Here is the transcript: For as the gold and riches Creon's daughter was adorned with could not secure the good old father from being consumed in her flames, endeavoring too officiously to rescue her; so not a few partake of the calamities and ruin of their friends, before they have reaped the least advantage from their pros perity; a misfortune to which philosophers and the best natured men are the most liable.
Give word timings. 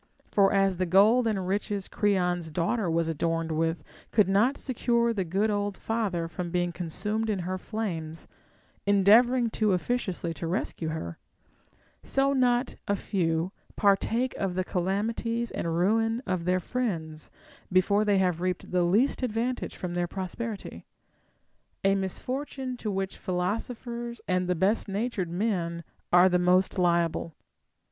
For 0.31 0.51
as 0.51 0.77
the 0.77 0.87
gold 0.87 1.27
and 1.27 1.47
riches 1.47 1.87
Creon's 1.87 2.49
daughter 2.49 2.89
was 2.89 3.07
adorned 3.07 3.51
with 3.51 3.83
could 4.09 4.27
not 4.27 4.57
secure 4.57 5.13
the 5.13 5.23
good 5.23 5.51
old 5.51 5.77
father 5.77 6.27
from 6.27 6.49
being 6.49 6.71
consumed 6.71 7.29
in 7.29 7.37
her 7.45 7.59
flames, 7.59 8.27
endeavoring 8.87 9.51
too 9.51 9.73
officiously 9.73 10.33
to 10.33 10.47
rescue 10.47 10.87
her; 10.87 11.19
so 12.01 12.33
not 12.33 12.73
a 12.87 12.95
few 12.95 13.51
partake 13.75 14.33
of 14.37 14.55
the 14.55 14.63
calamities 14.63 15.51
and 15.51 15.77
ruin 15.77 16.23
of 16.25 16.45
their 16.45 16.59
friends, 16.59 17.29
before 17.71 18.03
they 18.03 18.17
have 18.17 18.41
reaped 18.41 18.71
the 18.71 18.81
least 18.81 19.21
advantage 19.21 19.75
from 19.75 19.93
their 19.93 20.07
pros 20.07 20.33
perity; 20.33 20.83
a 21.83 21.93
misfortune 21.93 22.75
to 22.75 22.89
which 22.89 23.19
philosophers 23.19 24.19
and 24.27 24.47
the 24.47 24.55
best 24.55 24.87
natured 24.87 25.29
men 25.29 25.83
are 26.11 26.27
the 26.27 26.39
most 26.39 26.79
liable. 26.79 27.35